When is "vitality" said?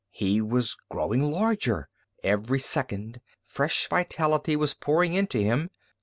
3.87-4.55